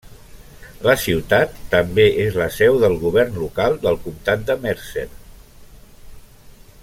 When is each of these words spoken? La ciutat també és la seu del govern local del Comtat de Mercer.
La 0.85 0.93
ciutat 1.01 1.59
també 1.73 2.05
és 2.23 2.39
la 2.43 2.47
seu 2.55 2.79
del 2.85 2.97
govern 3.05 3.37
local 3.43 3.79
del 3.85 4.01
Comtat 4.07 4.49
de 4.49 4.57
Mercer. 4.65 5.09